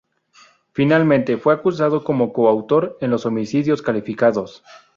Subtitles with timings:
[0.73, 4.63] Finalmente, fue acusado como coautor en los homicidios calificados.